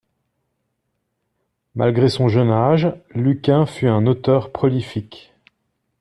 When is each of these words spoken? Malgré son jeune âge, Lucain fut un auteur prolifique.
Malgré 1.75 2.09
son 2.09 2.27
jeune 2.27 2.49
âge, 2.49 2.91
Lucain 3.13 3.67
fut 3.67 3.85
un 3.87 4.07
auteur 4.07 4.49
prolifique. 4.51 5.31